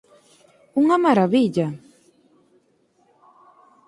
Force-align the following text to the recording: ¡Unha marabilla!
¡Unha 0.81 0.97
marabilla! 1.05 1.67